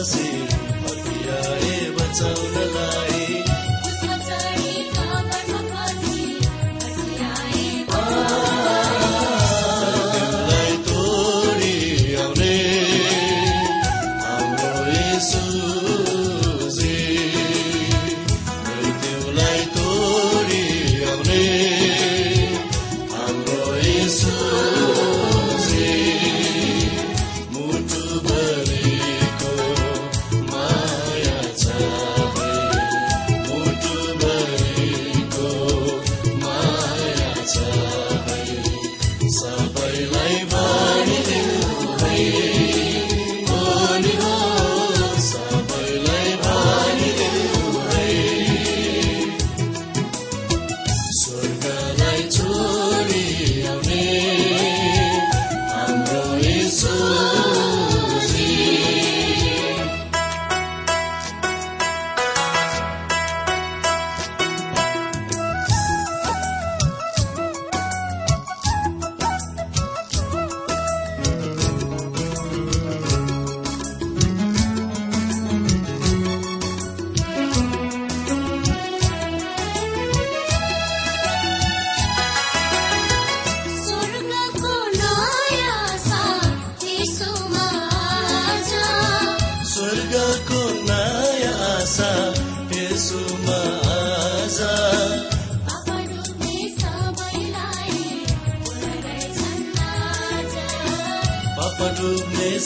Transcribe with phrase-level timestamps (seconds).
[0.00, 0.59] Brasil.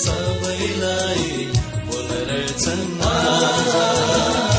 [0.05, 1.47] सबैलाई
[1.89, 4.54] बोलेर छन्।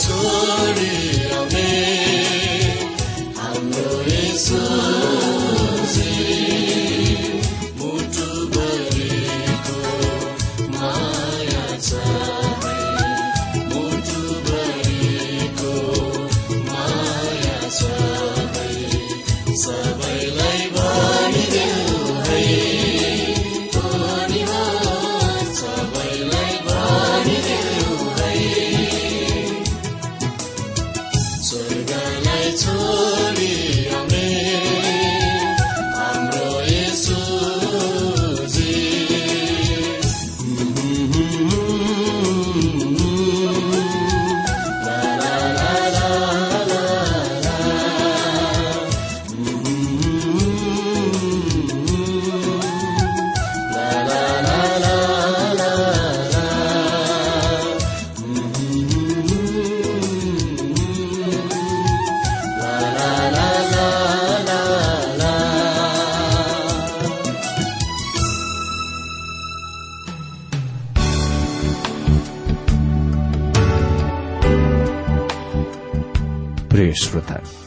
[0.00, 0.59] So.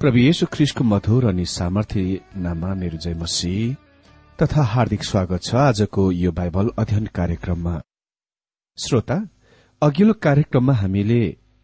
[0.00, 3.54] प्रभु येशु ख्रिस्टको मधुर अनि सामर्थ्य नाममा मेरो जय मसी
[4.38, 7.72] तथा हार्दिक स्वागत छ आजको यो बाइबल अध्ययन कार्यक्रममा।
[8.78, 9.16] श्रोता
[9.82, 11.18] अघिल्लो कार्यक्रममा हामीले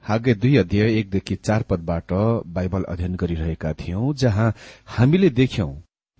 [0.05, 2.13] हागे दुई अध्याय एकदेखि चार पदबाट
[2.57, 4.53] बाइबल अध्ययन गरिरहेका थियौं जहाँ
[4.97, 5.71] हामीले देख्यौं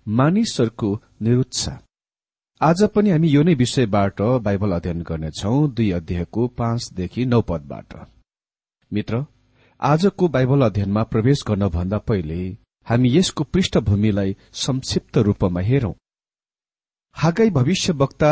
[0.07, 1.77] मानिसहरूको निरुत्साह
[2.61, 8.03] आज पनि हामी यो नै विषयबाट बाइबल अध्ययन गर्नेछौ दुई अध्यायको पाँचदेखि नौ पदबाट।
[8.91, 9.25] मित्र
[9.85, 12.37] आजको बाइबल अध्ययनमा प्रवेश गर्नभन्दा पहिले
[12.87, 15.93] हामी यसको पृष्ठभूमिलाई संक्षिप्त रूपमा हेरौं।
[17.15, 18.31] हागाई भविष्यवक्ता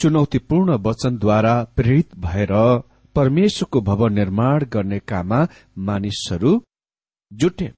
[0.00, 2.52] चुनौतीपूर्ण वचनद्वारा प्रेरित भएर
[3.16, 5.40] परमेश्वरको भवन निर्माण गर्ने काममा
[5.78, 6.52] मानिसहरू
[7.32, 7.68] जुटे।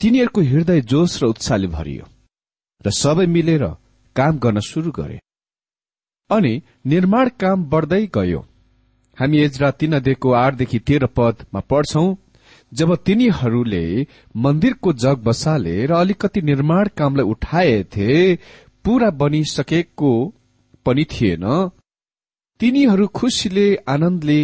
[0.00, 2.04] तिनीहरूको हृदय जोश र उत्साहले भरियो
[2.86, 3.64] र सबै मिलेर
[4.16, 5.20] काम गर्न शुरू गरे।
[6.30, 8.47] अनि निर्माण काम बढ्दै गयो।
[9.18, 12.04] हामी एजरा तीन अध्ययको आठदेखि तेह्र पदमा पढ्छौ
[12.72, 13.84] जब तिनीहरूले
[14.36, 18.10] मन्दिरको जग बसाले र अलिकति निर्माण कामलाई उठाएथे
[18.84, 20.12] पूरा बनिसकेको
[20.86, 21.44] पनि थिएन।
[22.60, 24.40] तिनीहरू खुसीले आनन्दले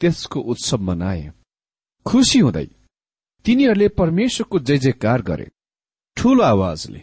[0.00, 1.22] त्यसको उत्सव मनाए।
[2.06, 2.66] खुसी हुँदै
[3.44, 5.48] तिनीहरूले परमेश्वरको जय जयकार गरे।
[6.16, 7.02] ठूलो आवाजले।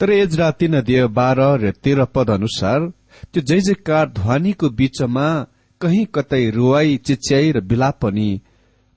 [0.00, 2.88] तर एजरा तीन अध्यय बाह्र र तेह्र पद अनुसार
[3.32, 5.28] त्यो जय जयकार ध्वनिको बीचमा
[5.80, 8.28] कहीँ कतै रुवाई चिच्याई र बिलाप पनि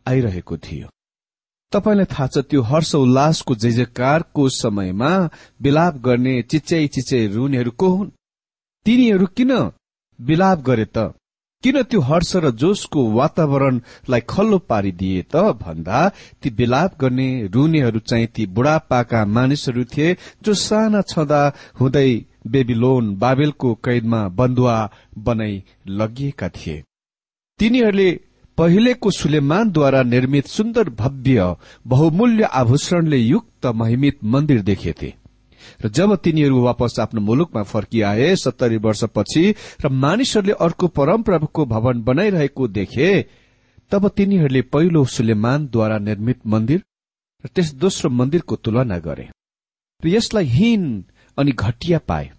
[0.06, 0.88] आइरहेको थियो।
[1.74, 5.12] तपाईँलाई थाहा छ त्यो हर्ष उल्लासको जय जयकारको समयमा
[5.62, 8.10] बिलाप गर्ने चिच्याई चिच्याई रुनेहरू को हुन्?
[8.86, 9.52] तिनीहरू किन
[10.20, 10.98] बिलाप गरे त?
[11.64, 15.36] किन त्यो हर्ष र जोसको वातावरणलाई खल्लो पारिदिए त?
[15.36, 16.00] भन्दा
[16.42, 21.42] ती बिलाप गर्ने रुनेहरू चाहिँ ती बुढापाका मानिसहरू थिए जो साना छँदा
[21.80, 24.78] हुँदै बेबिलोन बाबेलको कैदमा बन्दुवा
[25.18, 26.84] बनाई लगिएका थिए।
[27.60, 28.10] तिनीहरूले
[28.58, 31.56] पहिलेको सुलेमानद्वारा निर्मित सुन्दर भव्य
[31.88, 35.14] बहुमूल्य आभूषणले युक्त महिमित मन्दिर देखेथे।
[35.84, 39.44] र जब तिनीहरू वापस आफ्नो मुलुकमा फर्किआए सत्तरी वर्षपछि
[39.86, 43.10] र मानिसहरूले अर्को परमप्रभुको भवन बनाइरहेको देखे
[43.92, 46.84] तब तिनीहरूले पहिलो सुलेमानद्वारा निर्मित मन्दिर
[47.44, 49.30] र त्यस दोस्रो मन्दिरको तुलना गरे।
[50.04, 50.84] र यसलाई हीन
[51.40, 52.30] अनि घटिया पाए।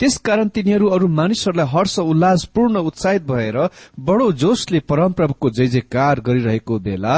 [0.00, 3.56] त्यसकारण तिनीहरू अरू मानिसहरूलाई हर्ष उल्लासपूर्ण उत्साहित भएर
[4.00, 7.16] बडो जोशले परमप्रभुको जय जयकार गरिरहेको बेला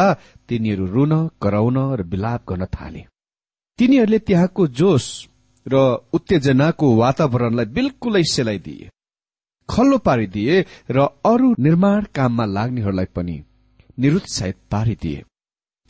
[0.48, 1.12] तिनीहरू रुन
[1.42, 3.04] कराउन र विलाप गर्न थाले।
[3.78, 5.06] तिनीहरूले त्यहाँको जोश
[5.66, 5.74] र
[6.12, 8.90] उत्तेजनाको वातावरणलाई बिल्कुलै सेलाइदिए
[9.68, 10.54] खल्लो पारिदिए
[10.90, 13.36] र अरू निर्माण काममा लाग्नेहरूलाई पनि
[13.98, 15.22] निरुत्साहित पारिदिए।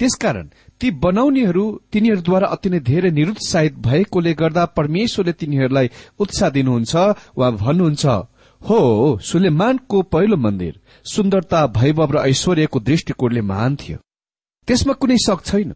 [0.00, 0.46] त्यसकारण
[0.82, 6.94] ती बनाउनेहरू तिनीहरूद्वारा अति नै धेरै निरुत्साहित भएकोले गर्दा परमेश्वरले तिनीहरूलाई उत्साह दिनुहुन्छ
[7.38, 8.04] वा भन्नुहुन्छ
[8.60, 8.78] हो
[9.22, 13.98] सुलेमानको पहिलो मन्दिर सुन्दरता वैभव र ऐश्वर्यको दृष्टिकोणले महान थियो।
[14.68, 15.70] त्यसमा कुनै शक छैन।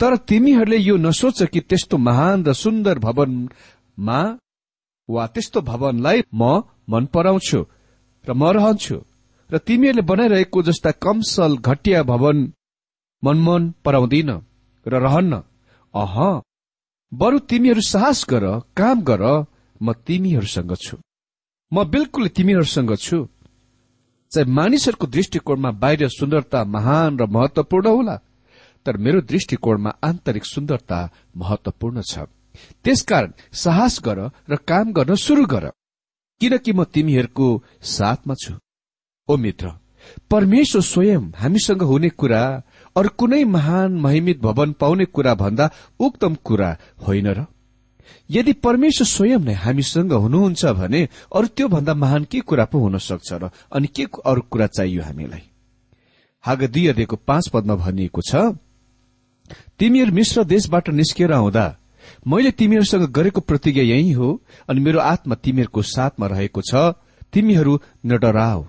[0.00, 4.20] तर तिमीहरूले यो नसोच कि त्यस्तो महान र सुन्दर भवनमा
[5.08, 7.60] वा त्यस्तो भवनलाई म मन पराउँछु
[8.24, 8.96] र म रहन्छु।
[9.50, 12.38] र तिमीहरूले बनाइरहेको जस्ता कमसल घटिया भवन
[13.22, 14.30] मनमन पराउँदिन
[14.86, 15.42] र रहन्न।
[15.94, 16.16] अह
[17.12, 18.44] बरु तिमीहरू साहस गर
[18.76, 19.22] काम गर
[19.80, 20.96] म तिमीहरूसँग छु।
[21.72, 23.18] म बिल्कुल तिमीहरूसँग छु।
[24.32, 28.16] चाहे मानिसहरूको दृष्टिकोणमा बाहिर सुन्दरता महान र महत्वपूर्ण होला
[28.86, 30.98] तर मेरो दृष्टिकोणमा आन्तरिक सुन्दरता
[31.36, 32.30] महत्वपूर्ण छ।
[32.84, 34.18] त्यसकारण साहस गर
[34.50, 35.70] र काम गर्न शुरू गर
[36.40, 37.46] किनकि म तिमीहरूको
[37.82, 38.54] साथमा छु।
[39.28, 39.66] ओ मित्र
[40.30, 42.42] परमेश्वर स्वयं हामीसँग हुने कुरा
[42.96, 45.70] अरू कुनै महान महिमित भवन पाउने कुरा भन्दा
[46.00, 47.46] उक्तम कुरा होइन र?
[48.30, 52.98] यदि परमेश्वर स्वयं नै हामीसँग हुनुहुन्छ भने अरू त्यो भन्दा महान के कुरा पो हुन
[52.98, 53.50] सक्छ र?
[53.72, 55.42] अनि के अरू कुरा चाहियो हामीलाई?
[56.44, 58.34] हाग दुई अध्ययको पाँच पदमा भनिएको छ
[59.78, 61.66] तिमीहरू मिश्र देशबाट निस्किएर आउँदा
[62.26, 64.28] मैले तिमीहरूसँग गरेको प्रतिज्ञा यही हो
[64.68, 66.74] अनि मेरो आत्मा तिमीहरूको साथमा रहेको छ
[67.32, 68.66] तिमीहरू नडराओ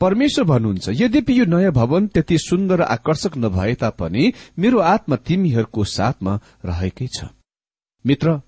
[0.00, 5.84] परमेश्वर भन्नुहुन्छ यद्यपि यो नयाँ भवन त्यति सुन्दर र आकर्षक नभए तापनि मेरो आत्मा तिमीहरूको
[5.84, 7.24] साथमा रहेकै छ।
[8.04, 8.40] मित्र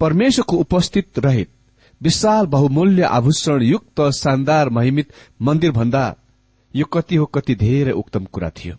[0.00, 1.50] परमेश्वरको उपस्थित रहित
[2.00, 5.12] विशाल बहुमूल्य आभूषण युक्त शानदार महिमित
[5.42, 6.04] मन्दिर भन्दा
[6.74, 8.76] यो कति हो कति धेरै उक्तम कुरा थियो।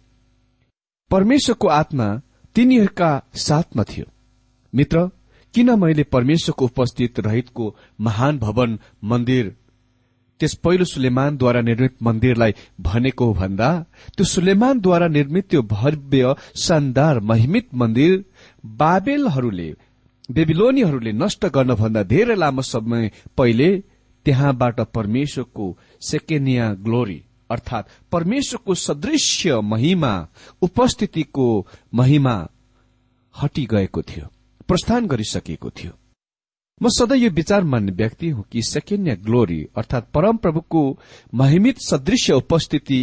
[1.11, 2.07] परमेश्वरको आत्मा
[2.55, 4.05] तिनीहरूका साथमा थियो।
[4.73, 5.09] मित्र
[5.53, 9.55] किन मैले परमेश्वरको उपस्थित रहितको महान भवन मन्दिर
[10.39, 13.69] त्यस पहिलो सुलेमानद्वारा निर्मित मन्दिरलाई भनेको भन्दा
[14.17, 18.25] त्यो सुलेमानद्वारा निर्मित त्यो भव्य शानदार महिमित मन्दिर
[18.65, 19.69] बाबेलहरूले
[20.31, 23.69] बेबिलोनीहरूले नष्ट गर्नभन्दा धेरै लामो समय पहिले
[24.25, 25.65] त्यहाँबाट परमेश्वरको
[26.01, 27.19] सेकेनिया ग्लोरी
[27.49, 30.13] अर्थात परमेश्वरको सदृश्य महिमा
[30.61, 32.35] उपस्थितिको महिमा
[33.35, 34.25] हटी गएको थियो
[34.67, 35.98] प्रस्थान गरिसकेको थियो।
[36.81, 40.83] म सधैँ यो विचार मान्ने व्यक्ति हुँ कि सेकेन्य ग्लोरी अर्थात परमप्रभुको
[41.33, 43.01] महिमित सदृश्य उपस्थिति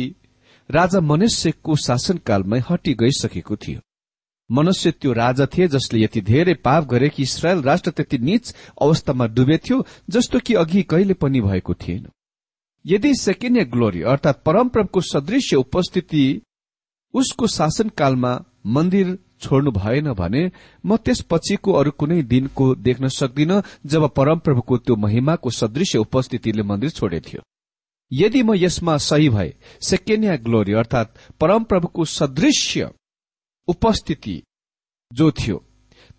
[0.71, 3.81] राजा मनुष्यको शासनकालमै हटी गइसकेको थियो।
[4.51, 9.27] मनुष्य त्यो राजा थिए जसले यति धेरै पाप गरे कि इसरायल राष्ट्र त्यति निच अवस्थामा
[9.27, 12.07] डुबेथ्यो जस्तो कि अघि कहिले पनि भएको थिएन।
[12.85, 16.25] यदि सेकेन्य ग्लोरी अर्थात परमप्रभुको सदृश्य उपस्थिति
[17.15, 20.43] उसको शासनकालमा मन्दिर छोड्नु भएन भने
[20.85, 23.53] म त्यसपछिको अरू कुनै दिनको देख्न सक्दिन
[23.87, 27.43] जब परमप्रभुको त्यो महिमाको सदृश्य उपस्थितिले मन्दिर छोडेथ्यो।
[28.13, 29.53] यदि म यसमा सही भए
[29.83, 32.91] सेकेन्या ग्लोरी अर्थात परमप्रभुको सदृश्य
[33.69, 34.43] उपस्थिति
[35.11, 35.63] जो थियो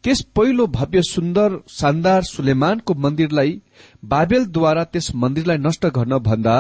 [0.03, 3.61] त्यस पहिलो भव्य सुन्दर शानदार सुलेमानको मन्दिरलाई
[4.05, 6.55] बाबेलद्वारा त्यस मन्दिरलाई नष्ट गर्न भन्दा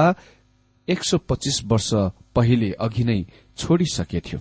[0.87, 1.89] एक सौ पच्चिस वर्ष
[2.35, 3.19] पहिले अघि नै
[3.57, 4.39] छोडिसकेथ्यो।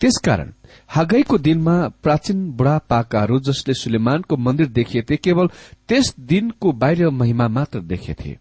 [0.00, 0.52] त्यसकारण
[0.88, 5.46] हागैको दिनमा प्राचीन बुढापाकाहरू जसले सुलेमानको मन्दिर देखिएथे केवल
[5.88, 8.36] त्यस दिनको बाहिर महिमा मात्र देखेथे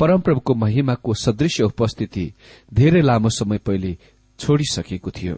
[0.00, 2.32] परमप्रभुको महिमाको सदृश्य उपस्थिति
[2.74, 3.96] धेरै लामो समय पहिले
[4.38, 5.36] छोडिसकेको थियो।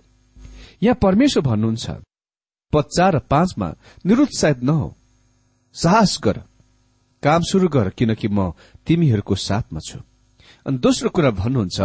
[0.82, 1.90] यहाँ परमेश्वर भन्नुहुन्छ
[2.72, 3.68] पद चार र पाँचमा
[4.06, 4.94] निरुत्साहित नहो
[5.74, 6.42] साहस गर
[7.22, 8.50] काम शुरू गर किनकि म
[8.86, 9.98] तिमीहरूको साथमा छु।
[10.66, 11.80] अनि दोस्रो कुरा भन्नुहुन्छ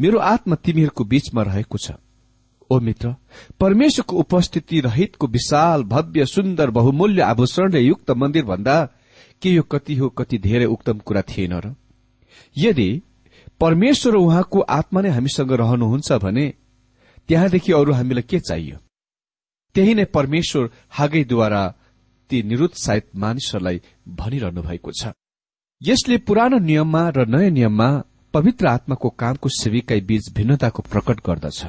[0.00, 1.90] मेरो आत्मा तिमीहरूको बीचमा रहेको छ।
[2.70, 3.14] ओ मित्र
[3.60, 8.76] परमेश्वरको उपस्थिति रहितको विशाल भव्य सुन्दर बहुमूल्य आभूषणले युक्त मन्दिर भन्दा
[9.42, 11.74] के यो कति हो कति धेरै उक्तम कुरा थिएन र।
[12.56, 13.02] यदि
[13.60, 16.46] परमेश्वर उहाँको आत्मा नै हामीसँग रहनुहुन्छ भने
[17.28, 18.76] त्यहाँदेखि अरू हामीलाई के चाहियो?
[19.74, 21.62] त्यही नै परमेश्वर हागैद्वारा
[22.30, 25.12] ती निरुत्साहित मानिसहरूलाई भनिरहनु भएको छ।
[25.82, 27.88] यसले पुरानो नियममा र नयाँ नियममा
[28.34, 31.60] पवित्र आत्माको कामको सेविकाई बीच भिन्नताको प्रकट गर्दछ।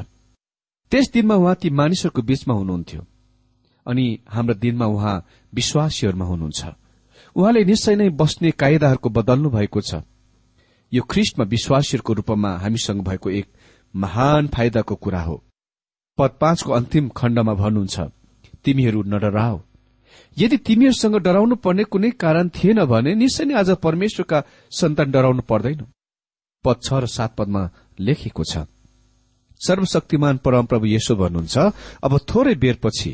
[0.91, 3.01] त्यस दिनमा उहाँ ती मानिसहरूको बीचमा हुनुहुन्थ्यो।
[3.85, 6.61] अनि हाम्रो दिनमा उहाँ विश्वासीहरूमा हुनुहुन्छ।
[7.35, 10.03] उहाँले निश्चय नै बस्ने कायदाहरूको बदल्नु भएको छ।
[10.91, 13.47] यो ख्रिस्टमा विश्वासीहरूको रूपमा हामीसँग भएको एक
[13.95, 15.35] महान फाइदाको कुरा हो।
[16.17, 17.99] पद पाँचको अन्तिम खण्डमा भन्नुहुन्छ
[18.63, 19.59] तिमीहरू नडराओ
[20.37, 25.85] यदि तिमीहरूसँग डराउनु पर्ने कुनै कारण थिएन भने निश्चय नै आज परमेश्वरका सन्तान डराउनु पर्दैन।
[26.65, 27.63] पद छ र सात पदमा
[27.99, 28.67] लेखेको छ।
[29.67, 31.57] सर्वशक्तिमान परमप्रभु यसो भन्नुहुन्छ
[32.05, 33.13] अब थोरै बेरपछि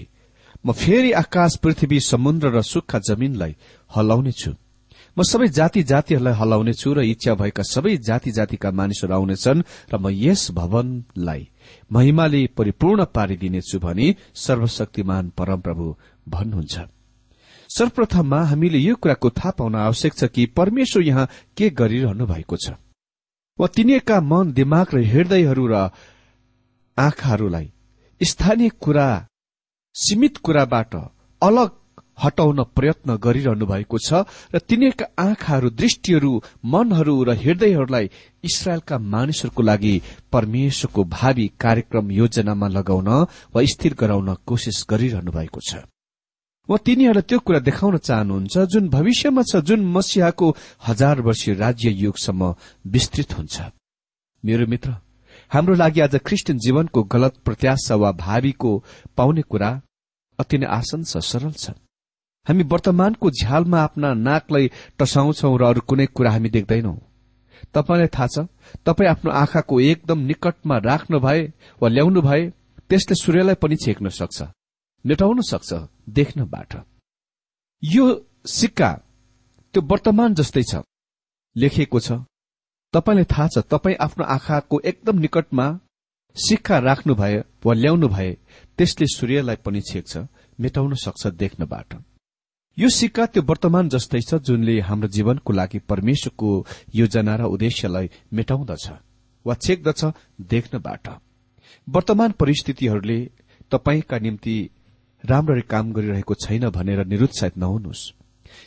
[0.66, 3.56] म फेरि आकाश पृथ्वी समुद्र र सुक्खा जमीनलाई
[3.92, 4.52] हल्लाउनेछु
[5.18, 10.10] म सबै जाति जातिहरूलाई हल्लाउनेछु र इच्छा भएका सबै जाति जातिका मानिसहरू आउनेछन् र म
[10.10, 11.42] यस भवनलाई
[11.94, 15.86] महिमाले परिपूर्ण पारिदिनेछु भनी सर्वशक्तिमान परमप्रभु
[16.28, 16.76] भन्नुहुन्छ।
[17.70, 22.78] सर्वप्रथममा हामीले यो कुराको थाहा पाउन आवश्यक छ कि परमेश्वर यहाँ के गरिरहनु भएको छ।
[23.60, 25.76] वा तिनीहरूका मन दिमाग र हृदयहरू र
[26.98, 27.68] आँखाहरूलाई
[28.22, 29.08] स्थानीय कुरा
[29.96, 30.96] सीमित कुराबाट
[31.42, 31.70] अलग
[32.24, 36.32] हटाउन प्रयत्न गरिरहनु भएको छ र तिनीहरूका आँखाहरू दृष्टिहरू
[36.66, 38.10] मनहरू र हृदयहरूलाई
[38.44, 39.94] इसरायलका मानिसहरूको लागि
[40.34, 43.10] परमेश्वरको भावी कार्यक्रम योजनामा लगाउन
[43.54, 45.86] वा स्थिर गराउन कोसिस गरिरहनु भएको छ।
[46.70, 50.48] वा तिनीहरूलाई त्यो कुरा देखाउन चाहनुहुन्छ जुन भविष्यमा छ जुन मसिहाको
[50.88, 52.42] हजार वर्षीय राज्य युगसम्म
[52.88, 53.56] विस्तृत हुन्छ।
[54.44, 54.90] मेरो मित्र
[55.52, 58.72] हाम्रो लागि आज क्रिस्चियन जीवनको गलत प्रत्याशा वा भावीको
[59.18, 59.70] पाउने कुरा
[60.40, 61.72] अति नै आसन छ सरल छ।
[62.48, 64.68] हामी वर्तमानको झ्यालमा आफ्ना नाकलाई
[65.00, 66.94] टसाउँछौ र अरू कुनै कुरा हामी देख्दैनौ।
[67.74, 68.38] तपाईँलाई थाहा छ
[68.86, 71.42] तपाईँ आफ्नो आँखाको एकदम निकटमा राख्नु भए
[71.82, 72.42] वा ल्याउनु भए
[72.90, 74.52] त्यसले सूर्यलाई पनि छेक्न सक्छ
[75.06, 75.72] मेटाउन सक्छ
[76.12, 76.72] देख्नबाट।
[77.84, 78.06] यो
[78.52, 78.92] सिक्का
[79.74, 80.84] त्यो वर्तमान जस्तै छ।
[81.56, 82.12] लेखिएको छ
[82.94, 85.68] तपाईँलाई थाहा छ तपाईँ आफ्नो आँखाको एकदम निकटमा
[86.36, 88.32] सिक्का राख्नु भए वा ल्याउनु भए
[88.78, 90.18] त्यसले सूर्यलाई पनि छेक्छ
[90.60, 91.94] मेटाउन सक्छ देख्नबाट।
[92.78, 96.50] यो सिक्का त्यो वर्तमान जस्तै छ जुनले हाम्रो जीवनको लागि परमेश्वरको
[96.96, 98.86] योजना र उद्देश्यलाई मेटाउँदछ
[99.46, 100.02] वा छेक्दछ
[100.48, 101.08] देख्नबाट।
[101.88, 103.20] वर्तमान परिस्थितिहरूले
[103.72, 104.56] तपाईँका निम्ति
[105.24, 108.04] राम्ररी काम गरिरहेको छैन भनेर निरुत्साहित नहुनुहोस्।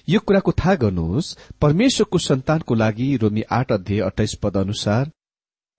[0.09, 5.11] यो कुराको थाहा गर्नुहोस् परमेश्वरको सन्तानको लागि रोमी आठ अध्यय अठाइस पद अनुसार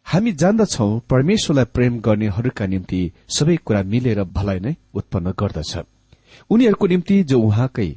[0.07, 5.73] हामी जान्दछौ परमेश्वरलाई प्रेम गर्नेहरूका निम्ति सबै कुरा मिलेर भलाइ नै उत्पन्न गर्दछ।
[6.49, 7.89] उनीहरूको निम्ति जो उहाँकै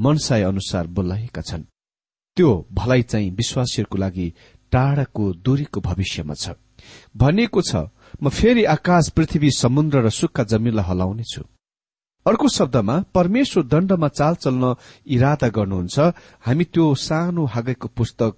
[0.00, 1.64] मनसाय अनुसार बोलाएका छन्
[2.36, 4.32] त्यो भलाइ चाहिँ विश्वासीहरूको लागि
[4.72, 6.54] टाढाको दूरीको भविष्यमा छ।
[7.16, 7.88] भनिएको छ
[8.22, 11.42] म फेरि आकाश पृथ्वी समुद्र र सुक्खा जमिनलाई हलाउनेछु।
[12.26, 14.74] अर्को शब्दमा परमेश्वर दण्डमा चाल चल्न
[15.06, 15.98] इरादा गर्नुहुन्छ।
[16.46, 18.32] हामी त्यो सानो हागैको पुस्तक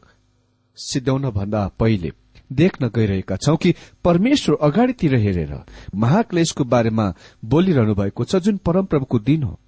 [0.79, 2.11] सिद्ध्याउन भन्दा पहिले
[2.53, 3.75] देख्न गइरहेका छौं कि
[4.05, 5.53] परमेश्वर अगाडितिर हेरेर
[5.95, 7.07] महाक्लेशको बारेमा
[7.45, 9.59] बोलिरहनु भएको छ जुन परमप्रभुको दिन हो।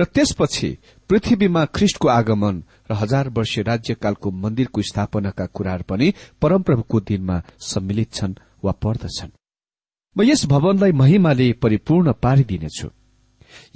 [0.00, 0.70] र त्यसपछि
[1.10, 8.34] पृथ्वीमा ख्रिष्टको आगमन र हजार वर्षीय राज्यकालको मन्दिरको स्थापनाका कुराहरू पनि परमप्रभुको दिनमा सम्मिलित छन्
[8.64, 9.30] वा पर्दछन्।
[10.16, 12.88] म यस भवनलाई महिमाले परिपूर्ण पारिदिनेछु।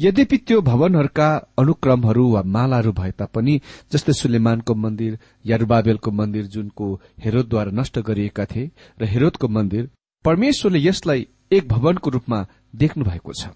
[0.01, 3.61] यद्यपि त्यो भवनहरूका अनुक्रमहरू वा मालाहरू भए तापनि
[3.93, 9.91] जस्तै सुलेमानको मन्दिर यारुबाबेलको मन्दिर जुनको हेरोदद्वारा नष्ट गरिएका थिए र हेरोदको मन्दिर
[10.25, 13.47] परमेश्वरले यसलाई एक भवनको रूपमा देख्नु भएको छ।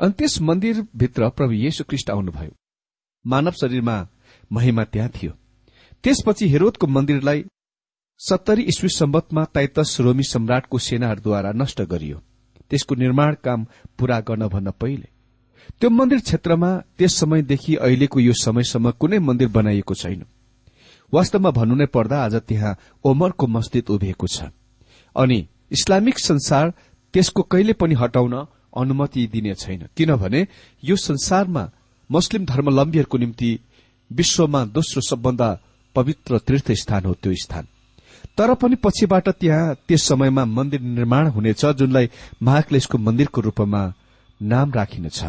[0.00, 2.52] अनि त्यस मन्दिरभित्र प्रभु येशु क्रिष्ट आउनुभयो।
[3.26, 3.96] मानव शरीरमा
[4.52, 5.32] महिमा त्यहाँ थियो।
[6.04, 7.44] त्यसपछि हेरोदको मन्दिरलाई
[8.20, 12.18] सत्तरी इस्वी सम्बतमा ताइतस रोमी सम्राटको सेनाहरूद्वारा नष्ट गरियो।
[12.70, 13.66] त्यसको निर्माण काम
[13.98, 15.13] पूरा गर्नभन्दा पहिले।
[15.80, 20.24] त्यो मन्दिर क्षेत्रमा त्यस समयदेखि अहिलेको यो समयसम्म कुनै मन्दिर बनाइएको छैन।
[21.12, 24.50] वास्तवमा भन्नु नै पर्दा आज त्यहाँ ओमरको मस्जिद उभिएको छ।
[25.16, 25.38] अनि
[25.72, 26.72] इस्लामिक संसार
[27.14, 28.34] त्यसको कहिले पनि हटाउन
[28.76, 30.46] अनुमति दिने छैन। किनभने
[30.84, 31.70] यो संसारमा
[32.10, 33.50] मुस्लिम धर्मलम्बीहरूको निम्ति
[34.10, 35.48] विश्वमा दोस्रो सबभन्दा
[35.94, 37.66] पवित्र तीर्थ स्थान हो त्यो स्थान।
[38.38, 42.10] तर पनि पछिबाट त्यहाँ त्यस समयमा मन्दिर निर्माण हुनेछ जुनलाई
[42.42, 43.82] महाक्लेशको मन्दिरको रूपमा
[44.40, 45.24] नाम राखिनेछ।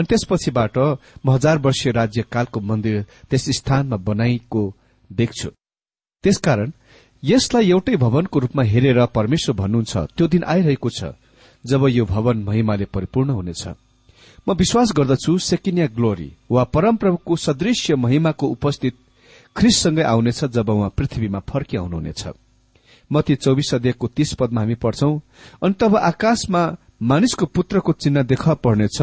[0.00, 0.78] अनि त्यसपछिबाट
[1.24, 4.62] म हजार वर्षीय राज्यकालको मन्दिर त्यस स्थानमा बनाइएको
[5.10, 5.48] देख्छु।
[6.24, 6.72] त्यसकारण
[7.22, 11.12] यसलाई एउटै भवनको रूपमा हेरेर परमेश्वर भन्नुहुन्छ त्यो दिन आइरहेको छ
[11.64, 13.62] जब यो भवन महिमाले परिपूर्ण हुनेछ।
[14.48, 18.94] म विश्वास गर्दछु सेकिनिया ग्लोरी वा परमप्रभुको सदृश्य महिमाको उपस्थित
[19.56, 22.22] ख्रिससँगै आउनेछ जब उहाँ पृथ्वीमा फर्किआउनुहुनेछ।
[23.10, 25.18] मती चौबिस अध्ययको तीस पदमा हामी पढ्छौं
[25.62, 26.62] अनि तब आकाशमा
[27.00, 28.98] मानिसको पुत्रको चिन्ह देखा पर्नेछ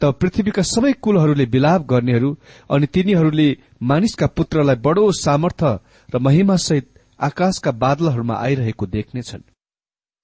[0.00, 2.30] तब पृथ्वीका सबै कुलहरूले विलाप गर्नेहरू
[2.70, 3.48] अनि तिनीहरूले
[3.82, 5.78] मानिसका पुत्रलाई बडो सामर्थ्य
[6.14, 6.88] र महिमासहित
[7.20, 9.42] आकाशका बादलहरूमा आइरहेको देख्नेछन्।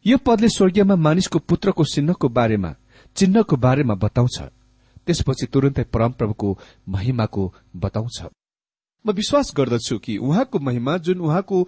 [0.06, 2.74] यो पदले स्वर्गीयमा मानिसको पुत्रको चिन्हको बारेमा
[3.16, 4.38] चिन्हको बारेमा बताउँछ।
[5.06, 6.58] त्यसपछि तुरन्तै परमप्रभुको
[6.88, 8.18] महिमाको बताउँछ।
[9.04, 11.58] म विश्वास गर्दछु कि उहाँको महिमा जुन उहाँको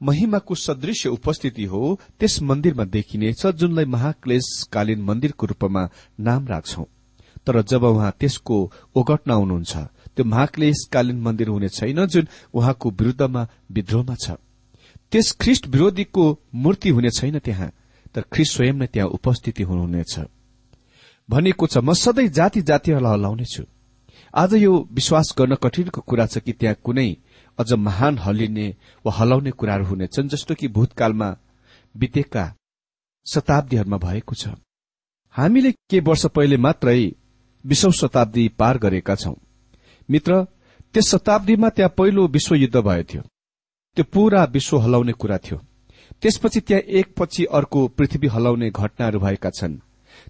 [0.00, 5.88] महिमाको सदृश्य उपस्थिति हो त्यस मन्दिरमा देखिनेछ जुनलाई महाक्लेशकालीन मन्दिरको रूपमा
[6.20, 6.84] नाम राख्छौ।
[7.46, 8.56] तर जब उहाँ त्यसको
[8.96, 9.76] ओगट्न आउनुहुन्छ
[10.16, 14.36] त्यो महाक्लेशकालीन मन्दिर हुने छैन जुन उहाँको विरूद्धमा विद्रोहमा छ।
[15.12, 17.70] त्यस ख्रिष्ट विरोधीको मूर्ति हुने छैन त्यहाँ
[18.14, 20.18] तर ख्रिस्ट स्वयं नै त्यहाँ उपस्थिति हुनुहुनेछ।
[21.28, 23.64] भनिएको छ म सधैँ जाति जातिहरूलाई हल्लाउनेछु
[24.34, 27.08] आज यो विश्वास गर्न कठिनको कुरा छ कि त्यहाँ कुनै
[27.60, 28.68] अझ महान हल्लिने
[29.04, 31.36] वा हलाउने कुराहरू हुनेछन् जस्तो कि भूतकालमा
[31.94, 32.44] बितेका
[33.26, 34.48] शताब्दीहरूमा भएको छ।
[35.34, 37.12] हामीले के वर्ष पहिले मात्रै
[37.64, 39.34] विश्व शताब्दी पार गरेका छौं।
[40.08, 40.44] मित्र
[40.94, 43.22] त्यस शताब्दीमा त्यहाँ पहिलो विश्वयुद्ध भयो
[43.96, 45.58] त्यो पूरा विश्व हलाउने कुरा थियो।
[46.22, 49.74] त्यसपछि त्यहाँ एकपछि अर्को पृथ्वी हलाउने घटनाहरू भएका छन्।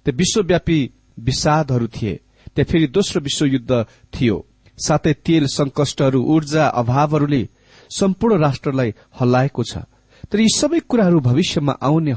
[0.04, 0.78] त्यो विश्वव्यापी
[1.18, 2.14] विषादहरू थिए।
[2.54, 4.46] त्यहाँ फेरि दोस्रो विश्वयुद्ध थियो।
[4.80, 7.42] साथै तेल संकष्टहरू ऊर्जा अभावहरूले
[7.90, 8.90] सम्पूर्ण राष्ट्रलाई
[9.20, 9.84] हल्लाएको छ।
[10.30, 12.12] तर यी सबै कुराहरू भविष्यमा आउने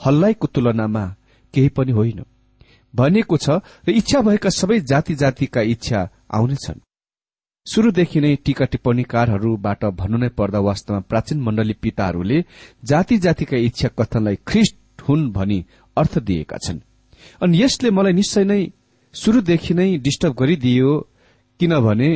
[0.00, 1.04] हल्लाइको तुलनामा
[1.54, 2.20] केही पनि होइन।
[2.94, 3.48] भनिएको छ
[3.86, 6.80] र इच्छा भएका सबै जाति जातिका इच्छा आउनेछन्।
[7.66, 12.38] शुरूदेखि नै टीका टिप्पणीकारहरूबाट भन्नु नै पर्दा वास्तवमा प्राचीन मण्डली पिताहरूले
[12.84, 14.76] जाति जातिका इच्छा कथनलाई ख्रिष्ट
[15.08, 15.58] हुन् भनी
[15.96, 16.80] अर्थ दिएका छन्।
[17.42, 18.62] अनि यसले मलाई निश्चय नै
[19.14, 20.90] शुरूदेखि नै डिस्टर्ब गरिदियो
[21.60, 22.10] किनभने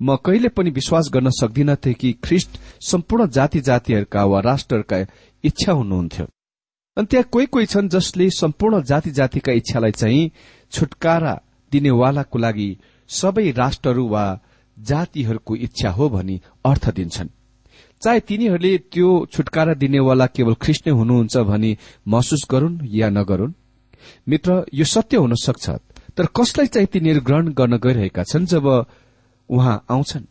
[0.00, 4.98] म कहिले पनि विश्वास गर्न सक्दिनथे कि ख्रिष्ट सम्पूर्ण जाति जातिहरूका वा राष्ट्रहरूका
[5.44, 6.26] इच्छा हुनुहुन्थ्यो।
[6.96, 10.30] अनि त्यहाँ कोही कोही छन् जसले सम्पूर्ण जाति जातिका इच्छालाई चाहिँ
[10.72, 11.34] छुटकारा
[11.72, 12.76] दिनेवालाको लागि
[13.08, 14.24] सबै राष्ट्रहरू वा
[14.76, 17.28] जातिहरूको इच्छा हो भनी अर्थ दिन्छन्।
[18.02, 21.76] चाहे तिनीहरूले त्यो छुटकारा दिनेवाला केवल ख्रिस्ट नै हुनुहुन्छ भनी
[22.08, 23.52] महसुस गरून् या नगरून्
[24.28, 25.70] मित्र यो सत्य हुन सक्छ।
[26.16, 28.66] तर कसलाई चाहिँ तिनीहरू ग्रहण गर्न गइरहेका छन् जब
[29.50, 30.24] उहाँ आउँछन्?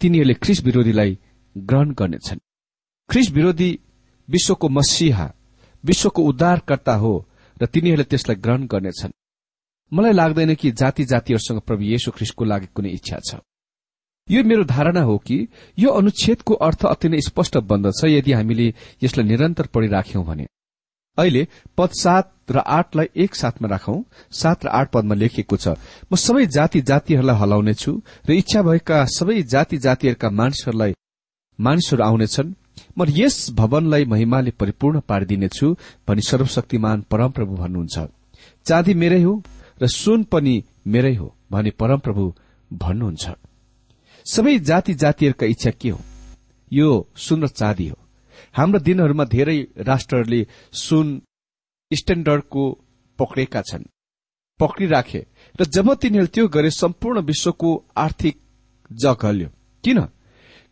[0.00, 1.18] तिनीहरूले ख्रिस विरोधीलाई
[1.56, 2.38] ग्रहण गर्नेछन्।
[3.10, 3.70] ख्रिस विरोधी
[4.28, 5.32] विश्वको मसिहा
[5.84, 7.12] विश्वको उद्धारकर्ता हो
[7.62, 9.12] र तिनीहरूले त्यसलाई ग्रहण गर्नेछन्।
[9.92, 13.40] मलाई लाग्दैन कि जाति जातिहरूसँग प्रभु येशु ख्रिस्टको लागि कुनै इच्छा छ।
[14.30, 15.48] यो मेरो धारणा हो कि
[15.78, 20.46] यो अनुच्छेदको अर्थ अति नै स्पष्ट बन्दछ यदि हामीले यसलाई निरन्तर पढिराख्यौं भने।
[21.18, 21.46] अहिले
[21.78, 24.02] पद सात र आठलाई एक साथमा राखौं।
[24.32, 25.68] सात र आठ पदमा लेखिएको छ।
[26.12, 27.92] म सबै जाति जातिहरूलाई हलाउनेछु
[28.28, 30.94] र इच्छा भएका सबै जाति जातिहरूका मानिसहरूलाई
[31.58, 32.54] मानिसहरू आउनेछन्।
[32.98, 35.66] म यस भवनलाई महिमाले परिपूर्ण पारिदिनेछु
[36.08, 37.96] भनी सर्वशक्तिमान परमप्रभु भन्नुहुन्छ।
[38.66, 39.42] चाँदी मेरै हो
[39.82, 40.54] र सुन पनि
[40.86, 42.24] मेरै हो भनी परमप्रभु
[42.72, 43.24] भन्नुहुन्छ।
[44.26, 46.00] सबै जाति जातिहरूका इच्छा के हो?
[46.72, 47.98] यो सुन र चाँदी हो।
[48.56, 50.40] हाम्रो दिनहरूमा धेरै राष्ट्रहरूले
[50.72, 51.06] सुन
[51.90, 52.62] स्ट्याण्डर्डको
[53.18, 53.84] पक्रेका छन्
[54.60, 55.20] पक्रिराखे
[55.60, 58.36] र जब तिनीहरू त्यो गरे सम्पूर्ण विश्वको आर्थिक
[58.90, 59.48] जग हल्यो।
[59.84, 59.98] किन?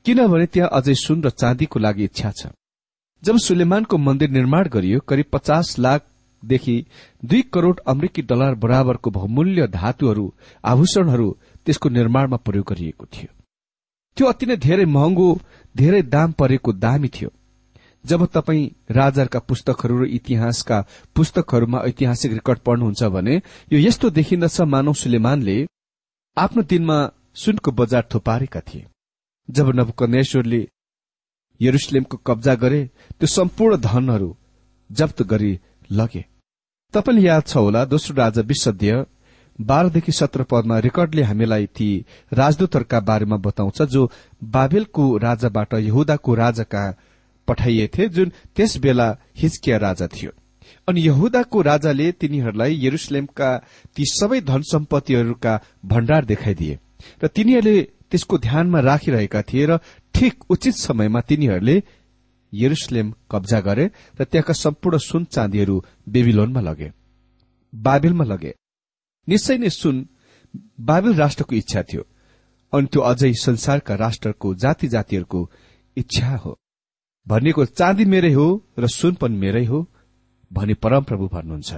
[0.06, 2.46] किनभने त्यहाँ अझै सुन र चाँदीको लागि इच्छा छ।
[3.22, 6.76] जब सुलेमानको मन्दिर निर्माण गरियो करिब पचास लाखदेखि
[7.24, 10.26] दुई करोड़ अमेरिकी डलर बराबरको बहुमूल्य धातुहरू
[10.64, 11.28] आभूषणहरू
[11.66, 13.30] त्यसको निर्माणमा प्रयोग गरिएको थियो।
[14.16, 15.28] त्यो अति नै धेरै महँगो
[15.74, 17.30] धेरै दाम परेको दामी थियो।
[18.04, 20.80] जब तपाईँ राजाका पुस्तकहरू र इतिहासका
[21.16, 23.36] पुस्तकहरूमा ऐतिहासिक रेकर्ड पढ्नुहुन्छ भने
[23.72, 25.56] यो यस्तो देखिन्दछ मानव सुलेमानले
[26.36, 26.98] आफ्नो दिनमा
[27.34, 28.84] सुनको बजार थुपारेका थिए।
[29.48, 30.60] जब नवकनेश्वरले
[31.60, 34.36] यरुसलेमको कब्जा गरे त्यो सम्पूर्ण धनहरू
[34.90, 35.58] जप्त गरी
[35.92, 36.24] लगे।
[36.94, 39.04] तपाईँले याद छ होला दोस्रो राजा विश्वद्य
[39.60, 41.88] बाह्रदेखि सत्र पदमा रेकर्डले हामीलाई ती
[42.32, 44.10] राजदूतहरूका बारेमा बताउँछ जो
[44.44, 46.84] बाबेलको राजाबाट यहुदाको राजाका
[47.48, 50.30] पठाइएथे जुन त्यस बेला हिचकिया राजा थियो।
[50.88, 53.50] अनि यहुदाको राजाले तिनीहरूलाई यरुसलेमका
[53.96, 55.52] ती सबै धन सम्पत्तिहरूका
[55.84, 56.78] भण्डार देखाइदिए
[57.22, 59.78] र तिनीहरूले त्यसको ध्यानमा राखिरहेका थिए र
[60.14, 61.76] ठिक उचित समयमा तिनीहरूले
[62.52, 63.86] यरुसलेम कब्जा गरे
[64.20, 65.76] र त्यहाँका सम्पूर्ण सुन चाँदीहरू
[66.08, 66.92] बेबिलोनमा लगे
[67.72, 68.52] बाबेलमा लगे।
[69.28, 69.96] निश्चय नै सुन
[70.80, 72.02] बाबेल राष्ट्रको इच्छा थियो
[72.72, 75.40] अनि त्यो अझै संसारका राष्ट्रको जाति जातिहरूको
[75.96, 76.52] इच्छा हो।
[77.26, 78.46] भनिएको चाँदी मेरै हो
[78.78, 79.78] र सुन पनि मेरै हो
[80.50, 81.72] भनी परमप्रभु भन्नुहुन्छ।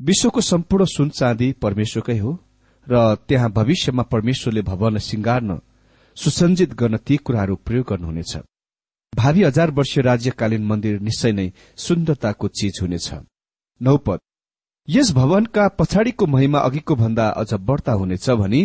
[0.00, 2.38] विश्वको सम्पूर्ण सुन चाँदी परमेश्वरकै हो
[2.86, 5.58] र त्यहाँ भविष्यमा परमेश्वरले भवनलाई सिंगार्न
[6.16, 8.36] सुसञ्जित गर्न ती कुराहरू प्रयोग गर्नुहुनेछ।
[9.12, 13.08] भावी हजार वर्षीय राज्यकालीन मन्दिर निश्चय नै सुन्दरताको चिज हुनेछ।
[13.80, 14.18] नौपद
[14.88, 18.60] यस भवनका पछाडिको महिमा अघिको भन्दा अझ बढ्ता हुनेछ भनी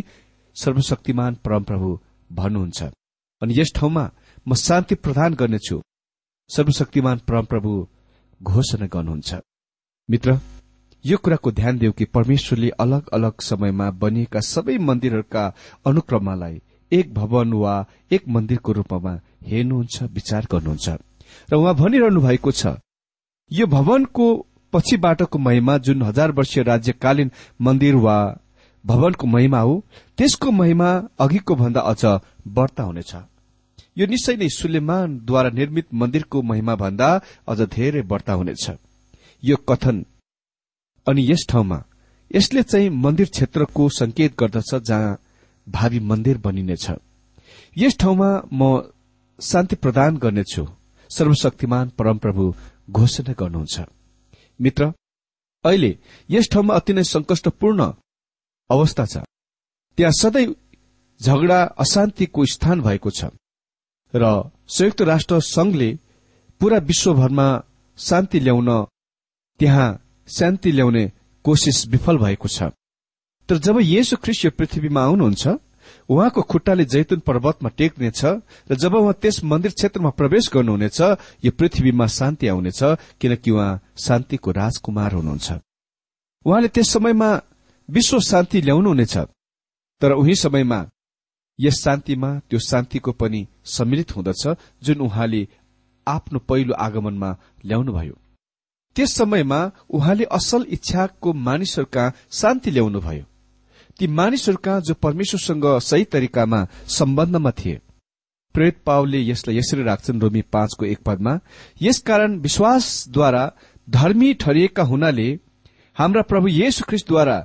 [0.55, 1.89] सर्वशक्तिमान परमप्रभु
[2.29, 2.79] भन्नुहुन्छ।
[3.41, 4.05] अनि यस ठाउँमा
[4.47, 5.81] म शान्ति प्रदान गर्नेछु।
[6.49, 7.71] सर्वशक्तिमान परमप्रभु
[8.41, 9.33] घोषणा गर्नुहुन्छ।
[10.09, 10.37] मित्र
[11.05, 15.43] यो कुराको ध्यान देऊ कि परमेश्वरले अलग अलग समयमा बनिएका सबै मन्दिरहरूका
[15.85, 17.73] अनुक्रमलाई एक भवन वा
[18.11, 19.13] एक मन्दिरको रूपमा
[19.49, 20.87] हेर्नुहुन्छ विचार गर्नुहुन्छ।
[21.49, 22.77] र उहाँ भनिरहनु भएको छ
[23.51, 24.25] यो भवनको
[24.73, 27.31] पछिबाटको महिमा जुन हजार वर्षीय राज्यकालीन
[27.61, 28.17] मन्दिर वा
[28.85, 29.73] भवनको महिमा हो
[30.17, 32.05] त्यसको महिमा अघिको भन्दा अझ
[32.47, 33.15] बढ्ता हुनेछ।
[33.97, 37.09] यो निश्चय नै सुलेमानद्वारा निर्मित मन्दिरको महिमा भन्दा
[37.47, 38.65] अझ धेरै बढ्ता हुनेछ।
[39.43, 39.97] यो कथन
[41.07, 41.77] अनि यस ठाउँमा
[42.31, 45.17] यसले चाहिँ मन्दिर क्षेत्रको संकेत गर्दछ जहाँ
[45.67, 46.85] भावी मन्दिर बनिनेछ।
[47.77, 48.61] यस ठाउँमा म
[49.39, 50.65] शान्ति प्रदान गर्नेछु।
[51.09, 52.43] सर्वशक्तिमान परमप्रभु
[52.89, 53.75] घोषणा गर्नुहुन्छ।
[54.59, 54.91] मित्र
[55.65, 55.91] अहिले
[56.29, 57.79] यस ठाउँमा अति नै संकष्टपूर्ण
[58.69, 59.17] अवस्था छ।
[59.97, 60.47] त्यहाँ सधैँ
[61.19, 63.31] झगडा अशान्तिको स्थान भएको छ।
[64.15, 64.25] र
[64.67, 65.89] संयुक्त राष्ट्र संघले
[66.61, 67.47] पूरा विश्वभरमा
[67.97, 68.69] शान्ति ल्याउन
[69.59, 69.87] त्यहाँ
[70.27, 71.11] शान्ति ल्याउने
[71.45, 72.71] कोशिश विफल भएको छ।
[73.49, 75.47] तर जब येशु ख्रिस्ट यो पृथ्वीमा आउनुहुन्छ
[76.09, 78.21] उहाँको खुट्टाले जैतुन पर्वतमा टेक्नेछ
[78.71, 80.99] र जब उहाँ त्यस मन्दिर क्षेत्रमा प्रवेश गर्नुहुनेछ
[81.45, 82.81] यो पृथ्वीमा शान्ति आउनेछ
[83.21, 85.47] किनकि उहाँ शान्तिको राजकुमार हुनुहुन्छ।
[86.45, 87.29] उहाँले त्यस समयमा
[87.89, 89.17] विश्व शान्ति ल्याउनुहुनेछ।
[90.01, 90.79] तर उही समयमा
[91.59, 94.43] यस शान्तिमा त्यो शान्तिको पनि सम्मिलित हुँदछ
[94.83, 95.47] जुन उहाँले
[96.07, 97.29] आफ्नो पहिलो आगमनमा
[97.65, 98.13] ल्याउनुभयो।
[98.95, 103.23] त्यस समयमा उहाँले असल इच्छाको मानिसहरूका शान्ति ल्याउनुभयो।
[103.99, 107.79] ती मानिसहरूका जो परमेश्वरसँग सही तरिकामा सम्बन्धमा थिए।
[108.55, 111.39] प्रेत पावले यसलाई यसरी राख्छन् रोमी पाँचको एक पदमा
[111.81, 113.43] यसकारण विश्वासद्वारा
[113.87, 115.27] धर्मी ठरिएका हुनाले
[115.97, 117.37] हाम्रा प्रभु येशु ख्रिस्टद्वारा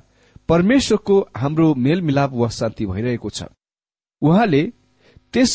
[0.48, 3.42] परमेश्वरको हाम्रो मेलमिलाप वा शान्ति भइरहेको छ।
[4.22, 4.62] उहाँले
[5.32, 5.52] त्यस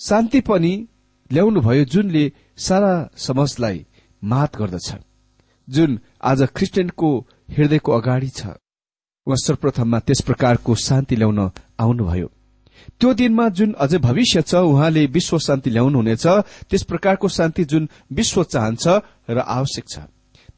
[0.00, 0.72] शान्ति पनि
[1.30, 2.24] ल्याउनुभयो जुनले
[2.58, 3.84] सारा समाजलाई
[4.22, 4.88] मात गर्दछ
[5.68, 7.08] जुन आज क्रिस्चियनको
[7.50, 8.46] हृदयको अगाडि छ।
[9.26, 11.38] उहाँ सर्वप्रथममा त्यस प्रकारको शान्ति ल्याउन
[11.80, 12.28] आउनुभयो।
[13.00, 16.26] त्यो दिनमा जुन अझै भविष्य छ उहाँले विश्व शान्ति ल्याउनुहुनेछ
[16.68, 18.84] त्यस प्रकारको शान्ति जुन विश्व चाहन्छ
[19.30, 19.98] र आवश्यक छ।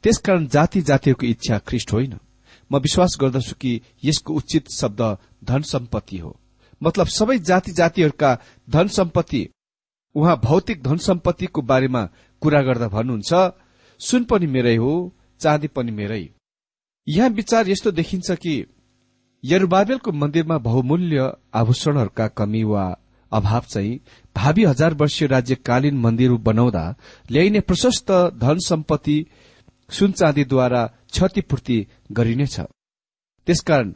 [0.02, 2.18] त्यसकारण जाति जातिहरूको इच्छा ख्रिष्ट होइन।
[2.70, 5.00] म विश्वास गर्दछु कि यसको उचित शब्द
[5.44, 6.34] धन सम्पत्ति हो।
[6.82, 8.30] मतलब सबै जाति जातिहरूका
[8.70, 9.48] धन सम्पत्ति
[10.14, 12.02] उहाँ भौतिक धन सम्पत्तिको बारेमा
[12.42, 13.32] कुरा गर्दा भन्नुहुन्छ
[14.00, 14.92] सुन पनि मेरै हो
[15.40, 16.28] चाँदी पनि मेरै।
[17.06, 18.54] यहाँ विचार यस्तो देखिन्छ कि
[19.44, 22.84] यरुबाबेलको मन्दिरमा बहुमूल्य आभूषणहरूका कमी वा
[23.32, 24.00] अभाव चाहिँ
[24.36, 26.84] भावी हजार वर्षीय राज्यकालीन मन्दिर बनाउँदा
[27.30, 29.18] ल्याइने प्रशस्त धन सम्पत्ति
[29.90, 31.78] सुन चाँदीद्वारा क्षतिपूर्ति
[32.12, 32.60] गरिनेछ।
[33.46, 33.92] त्यसकारण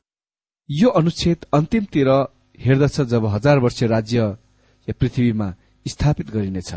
[0.69, 2.11] यो अनुच्छेद अन्तिमतिर
[2.61, 4.37] हेर्दछ जब हजार वर्ष राज्य
[5.01, 5.55] पृथ्वीमा
[5.87, 6.73] स्थापित गरिनेछ।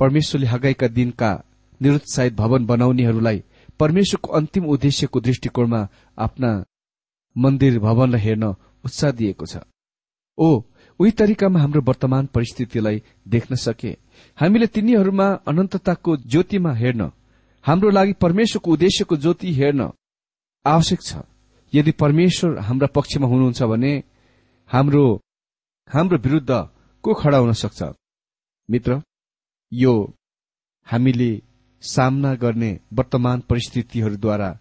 [0.00, 1.30] परमेश्वरले हगाईका दिनका
[1.80, 3.42] निरुत्साहित भवन बनाउनेहरूलाई
[3.80, 5.80] परमेश्वरको अन्तिम उद्देश्यको दृष्टिकोणमा
[6.18, 6.50] आफ्ना
[7.36, 8.44] मन्दिर भवनलाई हेर्न
[8.84, 9.62] उत्साह दिएको छ।
[10.38, 10.62] ओ
[11.00, 13.96] उही तरिकामा हाम्रो वर्तमान परिस्थितिलाई देख्न सके।
[14.38, 17.10] हामीले तिनीहरूमा अनन्तताको ज्योतिमा हेर्न
[17.64, 19.90] हाम्रो लागि परमेश्वरको उद्देश्यको ज्योति हेर्न
[20.64, 21.22] आवश्यक छ।
[21.72, 23.92] यदि परमेश्वर हाम्रा पक्षमा हुनुहुन्छ भने
[24.72, 25.20] हाम्रो
[25.88, 26.50] हाम्रो विरूद्ध
[27.02, 27.82] को खड़ा हुन सक्छ?
[28.70, 29.02] मित्र
[29.72, 30.14] यो
[30.86, 31.42] हामीले
[31.82, 34.58] सामना गर्ने वर्तमान परिस्थितिहरूद्वारा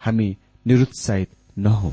[0.00, 1.92] हामी निरुत्साहित नहौं।